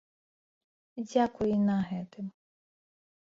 Дзякуй 1.09 1.49
і 1.57 1.59
на 1.67 1.77
гэтым! 1.91 2.25